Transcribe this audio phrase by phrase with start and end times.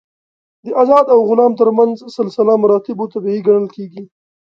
[0.65, 4.03] د آزاد او غلام تر منځ سلسله مراتبو طبیعي ګڼل کېږي.